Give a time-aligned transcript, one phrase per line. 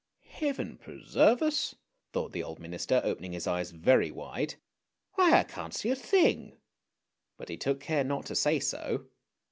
[0.29, 1.75] "Heaven preserve us!"
[2.11, 4.55] thought the old minister, opening his eyes very wide."
[5.13, 6.57] Why I can't see a thing!"
[7.37, 9.05] But he took care not to say so.